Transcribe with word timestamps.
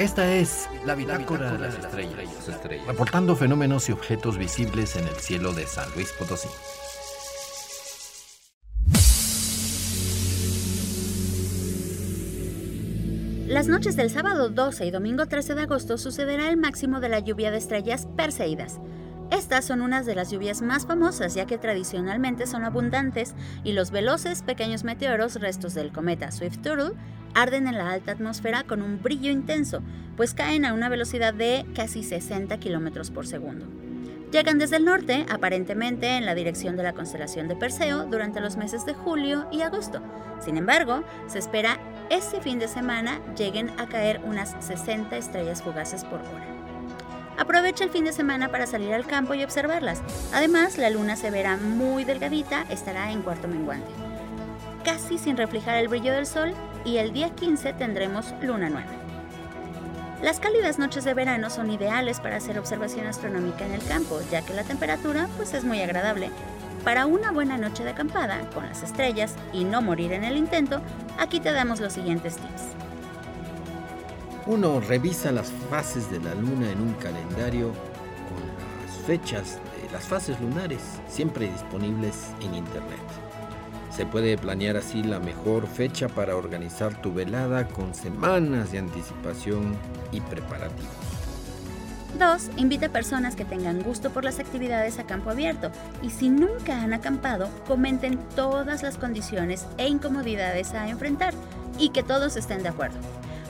Esta 0.00 0.34
es 0.34 0.66
la 0.86 0.94
bitácora 0.94 1.52
de 1.52 1.58
las 1.58 1.74
estrellas, 1.74 2.16
reportando 2.86 3.36
fenómenos 3.36 3.86
y 3.90 3.92
objetos 3.92 4.38
visibles 4.38 4.96
en 4.96 5.06
el 5.06 5.14
cielo 5.16 5.52
de 5.52 5.66
San 5.66 5.92
Luis 5.94 6.10
Potosí. 6.18 6.48
Las 13.46 13.68
noches 13.68 13.94
del 13.94 14.08
sábado 14.08 14.48
12 14.48 14.86
y 14.86 14.90
domingo 14.90 15.26
13 15.26 15.54
de 15.54 15.62
agosto 15.64 15.98
sucederá 15.98 16.48
el 16.48 16.56
máximo 16.56 17.00
de 17.00 17.10
la 17.10 17.18
lluvia 17.18 17.50
de 17.50 17.58
estrellas 17.58 18.08
Perseidas. 18.16 18.80
Estas 19.30 19.64
son 19.64 19.80
unas 19.80 20.06
de 20.06 20.16
las 20.16 20.30
lluvias 20.30 20.60
más 20.60 20.86
famosas 20.86 21.34
ya 21.34 21.46
que 21.46 21.56
tradicionalmente 21.56 22.46
son 22.46 22.64
abundantes 22.64 23.34
y 23.62 23.72
los 23.72 23.92
veloces 23.92 24.42
pequeños 24.42 24.82
meteoros 24.82 25.36
restos 25.36 25.74
del 25.74 25.92
cometa 25.92 26.32
Swift-Turtle 26.32 26.92
arden 27.34 27.68
en 27.68 27.78
la 27.78 27.90
alta 27.90 28.12
atmósfera 28.12 28.64
con 28.64 28.82
un 28.82 29.00
brillo 29.00 29.30
intenso, 29.30 29.82
pues 30.16 30.34
caen 30.34 30.64
a 30.64 30.74
una 30.74 30.88
velocidad 30.88 31.32
de 31.32 31.64
casi 31.74 32.02
60 32.02 32.58
km 32.58 33.10
por 33.12 33.26
segundo. 33.26 33.66
Llegan 34.32 34.58
desde 34.58 34.76
el 34.76 34.84
norte, 34.84 35.26
aparentemente 35.28 36.16
en 36.16 36.24
la 36.24 36.36
dirección 36.36 36.76
de 36.76 36.84
la 36.84 36.92
constelación 36.92 37.48
de 37.48 37.56
Perseo, 37.56 38.06
durante 38.06 38.40
los 38.40 38.56
meses 38.56 38.86
de 38.86 38.94
julio 38.94 39.46
y 39.50 39.62
agosto. 39.62 40.00
Sin 40.40 40.56
embargo, 40.56 41.02
se 41.26 41.40
espera 41.40 41.78
este 42.10 42.40
fin 42.40 42.58
de 42.58 42.68
semana 42.68 43.20
lleguen 43.36 43.70
a 43.78 43.86
caer 43.86 44.20
unas 44.24 44.54
60 44.60 45.16
estrellas 45.16 45.62
fugaces 45.62 46.04
por 46.04 46.20
hora. 46.20 46.59
Aprovecha 47.40 47.84
el 47.84 47.90
fin 47.90 48.04
de 48.04 48.12
semana 48.12 48.50
para 48.50 48.66
salir 48.66 48.92
al 48.92 49.06
campo 49.06 49.32
y 49.32 49.42
observarlas. 49.42 50.02
Además, 50.34 50.76
la 50.76 50.90
luna 50.90 51.16
se 51.16 51.30
verá 51.30 51.56
muy 51.56 52.04
delgadita, 52.04 52.66
estará 52.68 53.10
en 53.12 53.22
cuarto 53.22 53.48
menguante, 53.48 53.90
casi 54.84 55.16
sin 55.16 55.38
reflejar 55.38 55.78
el 55.78 55.88
brillo 55.88 56.12
del 56.12 56.26
sol 56.26 56.52
y 56.84 56.98
el 56.98 57.14
día 57.14 57.30
15 57.30 57.72
tendremos 57.72 58.34
luna 58.42 58.68
nueva. 58.68 58.90
Las 60.22 60.38
cálidas 60.38 60.78
noches 60.78 61.04
de 61.04 61.14
verano 61.14 61.48
son 61.48 61.70
ideales 61.70 62.20
para 62.20 62.36
hacer 62.36 62.58
observación 62.58 63.06
astronómica 63.06 63.64
en 63.64 63.72
el 63.72 63.84
campo, 63.86 64.20
ya 64.30 64.42
que 64.42 64.52
la 64.52 64.64
temperatura 64.64 65.26
pues 65.38 65.54
es 65.54 65.64
muy 65.64 65.80
agradable. 65.80 66.30
Para 66.84 67.06
una 67.06 67.32
buena 67.32 67.56
noche 67.56 67.84
de 67.84 67.90
acampada 67.90 68.50
con 68.52 68.66
las 68.66 68.82
estrellas 68.82 69.34
y 69.54 69.64
no 69.64 69.80
morir 69.80 70.12
en 70.12 70.24
el 70.24 70.36
intento, 70.36 70.82
aquí 71.18 71.40
te 71.40 71.52
damos 71.52 71.80
los 71.80 71.94
siguientes 71.94 72.36
tips. 72.36 72.89
1. 74.46 74.80
Revisa 74.80 75.32
las 75.32 75.50
fases 75.70 76.10
de 76.10 76.20
la 76.20 76.34
luna 76.34 76.70
en 76.70 76.80
un 76.80 76.94
calendario 76.94 77.68
con 78.28 78.86
las 78.86 78.96
fechas 79.06 79.58
de 79.82 79.90
las 79.92 80.04
fases 80.04 80.40
lunares, 80.40 80.80
siempre 81.08 81.50
disponibles 81.50 82.28
en 82.40 82.54
internet. 82.54 82.98
Se 83.94 84.06
puede 84.06 84.38
planear 84.38 84.76
así 84.76 85.02
la 85.02 85.18
mejor 85.20 85.66
fecha 85.66 86.08
para 86.08 86.36
organizar 86.36 87.00
tu 87.02 87.12
velada 87.12 87.66
con 87.68 87.94
semanas 87.94 88.72
de 88.72 88.78
anticipación 88.78 89.76
y 90.12 90.20
preparativos. 90.20 91.10
2. 92.18 92.50
Invita 92.56 92.86
a 92.86 92.90
personas 92.90 93.36
que 93.36 93.44
tengan 93.44 93.82
gusto 93.82 94.10
por 94.10 94.24
las 94.24 94.38
actividades 94.38 94.98
a 94.98 95.04
campo 95.04 95.30
abierto 95.30 95.70
y 96.02 96.10
si 96.10 96.28
nunca 96.28 96.82
han 96.82 96.92
acampado, 96.92 97.48
comenten 97.66 98.18
todas 98.34 98.82
las 98.82 98.96
condiciones 98.96 99.66
e 99.78 99.88
incomodidades 99.88 100.72
a 100.74 100.88
enfrentar 100.88 101.34
y 101.78 101.90
que 101.90 102.02
todos 102.02 102.36
estén 102.36 102.62
de 102.62 102.68
acuerdo, 102.68 102.98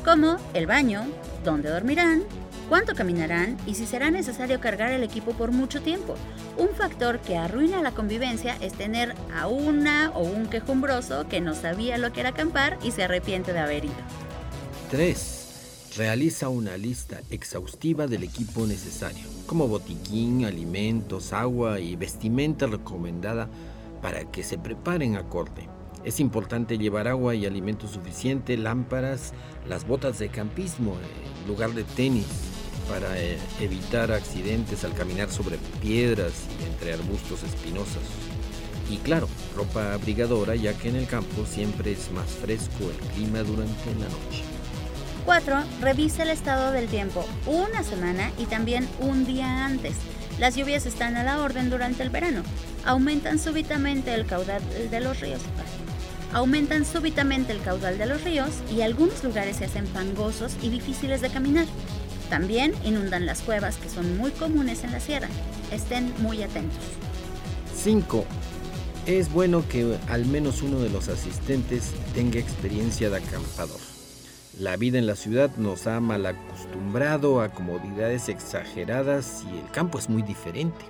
como 0.05 0.37
el 0.55 0.67
baño, 0.67 1.07
dónde 1.45 1.69
dormirán, 1.69 2.25
cuánto 2.69 2.95
caminarán 2.95 3.57
y 3.67 3.75
si 3.75 3.87
será 3.87 4.11
necesario 4.11 4.61
cargar 4.61 4.93
el 4.93 5.03
equipo 5.03 5.33
por 5.33 5.51
mucho 5.53 5.83
tiempo. 5.83 6.15
Un 6.57 6.69
factor 6.69 7.19
que 7.21 7.37
arruina 7.37 7.83
la 7.83 7.93
convivencia 7.93 8.57
es 8.61 8.73
tener 8.75 9.15
a 9.35 9.49
una 9.49 10.11
o 10.15 10.23
un 10.23 10.47
quejumbroso 10.47 11.29
que 11.29 11.41
no 11.41 11.55
sabía 11.55 11.99
lo 11.99 12.13
que 12.13 12.21
era 12.21 12.31
acampar 12.31 12.79
y 12.83 12.93
se 12.93 13.03
arrepiente 13.03 13.53
de 13.53 13.59
haber 13.59 13.85
ido. 13.87 13.95
3. 14.91 15.93
Realiza 15.97 16.49
una 16.49 16.77
lista 16.77 17.21
exhaustiva 17.31 18.07
del 18.07 18.23
equipo 18.23 18.67
necesario, 18.67 19.27
como 19.47 19.67
botiquín, 19.67 20.45
alimentos, 20.45 21.33
agua 21.33 21.81
y 21.81 21.97
vestimenta 21.97 22.67
recomendada 22.69 23.49
para 24.01 24.25
que 24.31 24.45
se 24.45 24.57
preparen 24.57 25.17
acorde. 25.17 25.80
Es 26.05 26.19
importante 26.19 26.79
llevar 26.79 27.09
agua 27.09 27.35
y 27.35 27.45
alimento 27.45 27.87
suficiente, 27.87 28.57
lámparas, 28.57 29.33
las 29.69 29.87
botas 29.87 30.19
de 30.19 30.31
campismo 30.31 30.95
en 30.95 31.49
lugar 31.49 31.73
de 31.73 31.85
tenis, 31.85 32.27
para 32.89 33.21
eh, 33.21 33.39
evitar 33.61 34.11
accidentes 34.11 34.85
al 34.85 34.95
caminar 34.95 35.31
sobre 35.31 35.59
piedras 35.81 36.33
y 36.61 36.73
entre 36.73 36.95
arbustos 36.95 37.43
espinosos. 37.43 38.03
Y 38.91 38.97
claro, 38.97 39.29
ropa 39.55 39.93
abrigadora 39.93 40.57
ya 40.57 40.73
que 40.77 40.89
en 40.89 40.97
el 40.97 41.07
campo 41.07 41.47
siempre 41.47 41.93
es 41.93 42.11
más 42.11 42.27
fresco 42.27 42.91
el 42.91 42.97
clima 43.13 43.43
durante 43.43 43.95
la 43.95 44.07
noche. 44.07 44.43
4. 45.25 45.63
Revisa 45.81 46.25
el 46.25 46.31
estado 46.31 46.73
del 46.73 46.89
tiempo 46.89 47.25
una 47.47 47.85
semana 47.85 48.33
y 48.39 48.47
también 48.47 48.89
un 49.01 49.25
día 49.25 49.65
antes. 49.65 49.95
Las 50.41 50.57
lluvias 50.57 50.87
están 50.87 51.17
a 51.17 51.23
la 51.23 51.41
orden 51.41 51.71
durante 51.71 52.03
el 52.03 52.11
verano. 52.11 52.43
Aumentan 52.85 53.39
súbitamente 53.39 54.13
el 54.15 54.27
caudal 54.27 54.63
de 54.91 55.01
los 55.01 55.21
ríos. 55.21 55.43
Aumentan 56.33 56.85
súbitamente 56.85 57.53
el 57.53 57.61
caudal 57.61 57.99
de 57.99 58.07
los 58.07 58.23
ríos 58.23 58.51
y 58.73 58.83
algunos 58.83 59.25
lugares 59.25 59.57
se 59.57 59.65
hacen 59.65 59.87
fangosos 59.87 60.57
y 60.63 60.69
difíciles 60.69 61.21
de 61.21 61.31
caminar. 61.31 61.67
También 62.29 62.73
inundan 62.85 63.27
las 63.27 63.43
cuevas 63.43 63.77
que 63.77 63.89
son 63.89 64.17
muy 64.17 64.31
comunes 64.31 64.85
en 64.85 64.93
la 64.93 65.01
sierra. 65.01 65.29
Estén 65.73 66.15
muy 66.19 66.43
atentos. 66.45 66.79
5. 67.75 68.25
Es 69.07 69.33
bueno 69.33 69.65
que 69.69 69.99
al 70.09 70.27
menos 70.27 70.63
uno 70.63 70.79
de 70.79 70.91
los 70.91 71.09
asistentes 71.09 71.93
tenga 72.15 72.39
experiencia 72.39 73.11
de 73.11 73.17
acampador. 73.17 73.81
La 74.59 74.77
vida 74.77 74.99
en 74.99 75.07
la 75.07 75.17
ciudad 75.17 75.51
nos 75.57 75.89
ha 75.89 75.99
mal 76.01 76.27
acostumbrado 76.27 77.41
a 77.41 77.49
comodidades 77.49 78.29
exageradas 78.29 79.45
y 79.53 79.59
el 79.59 79.69
campo 79.73 79.99
es 79.99 80.09
muy 80.09 80.23
diferente. 80.23 80.85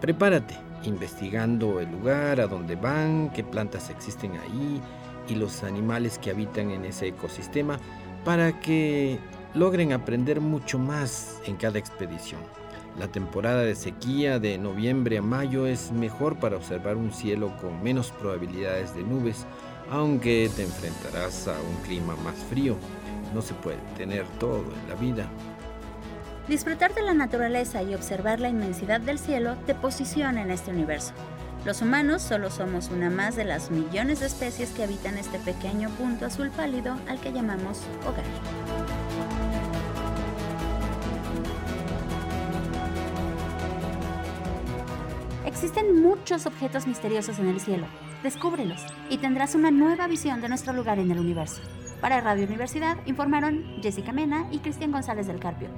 Prepárate, 0.00 0.56
investigando 0.86 1.80
el 1.80 1.90
lugar, 1.90 2.40
a 2.40 2.46
dónde 2.46 2.76
van, 2.76 3.30
qué 3.30 3.44
plantas 3.44 3.90
existen 3.90 4.32
ahí 4.32 4.80
y 5.28 5.34
los 5.34 5.62
animales 5.64 6.18
que 6.18 6.30
habitan 6.30 6.70
en 6.70 6.84
ese 6.84 7.08
ecosistema 7.08 7.78
para 8.24 8.60
que 8.60 9.18
logren 9.54 9.92
aprender 9.92 10.40
mucho 10.40 10.78
más 10.78 11.40
en 11.46 11.56
cada 11.56 11.78
expedición. 11.78 12.40
La 12.98 13.08
temporada 13.08 13.62
de 13.62 13.74
sequía 13.74 14.38
de 14.38 14.56
noviembre 14.56 15.18
a 15.18 15.22
mayo 15.22 15.66
es 15.66 15.92
mejor 15.92 16.36
para 16.38 16.56
observar 16.56 16.96
un 16.96 17.12
cielo 17.12 17.54
con 17.60 17.82
menos 17.82 18.10
probabilidades 18.10 18.94
de 18.94 19.02
nubes, 19.02 19.46
aunque 19.90 20.50
te 20.56 20.62
enfrentarás 20.62 21.46
a 21.46 21.52
un 21.60 21.76
clima 21.84 22.16
más 22.24 22.36
frío. 22.48 22.74
No 23.34 23.42
se 23.42 23.52
puede 23.54 23.78
tener 23.98 24.24
todo 24.38 24.64
en 24.82 24.88
la 24.88 24.94
vida. 24.94 25.28
Disfrutar 26.48 26.94
de 26.94 27.02
la 27.02 27.12
naturaleza 27.12 27.82
y 27.82 27.92
observar 27.92 28.38
la 28.38 28.48
inmensidad 28.48 29.00
del 29.00 29.18
cielo 29.18 29.56
te 29.66 29.74
posiciona 29.74 30.42
en 30.42 30.52
este 30.52 30.70
universo. 30.70 31.12
Los 31.64 31.82
humanos 31.82 32.22
solo 32.22 32.50
somos 32.50 32.90
una 32.90 33.10
más 33.10 33.34
de 33.34 33.44
las 33.44 33.72
millones 33.72 34.20
de 34.20 34.26
especies 34.26 34.70
que 34.70 34.84
habitan 34.84 35.18
este 35.18 35.40
pequeño 35.40 35.90
punto 35.90 36.24
azul 36.24 36.50
pálido 36.50 36.96
al 37.08 37.18
que 37.20 37.32
llamamos 37.32 37.82
hogar. 38.06 38.24
Existen 45.44 46.00
muchos 46.00 46.46
objetos 46.46 46.86
misteriosos 46.86 47.40
en 47.40 47.48
el 47.48 47.58
cielo. 47.58 47.88
Descúbrelos 48.22 48.80
y 49.10 49.18
tendrás 49.18 49.54
una 49.54 49.70
nueva 49.70 50.06
visión 50.06 50.40
de 50.40 50.48
nuestro 50.48 50.72
lugar 50.72 50.98
en 50.98 51.10
el 51.10 51.18
universo. 51.18 51.60
Para 52.00 52.20
Radio 52.20 52.46
Universidad 52.46 52.98
informaron 53.06 53.64
Jessica 53.82 54.12
Mena 54.12 54.46
y 54.50 54.58
Cristian 54.58 54.92
González 54.92 55.26
del 55.26 55.38
Carpio. 55.38 55.68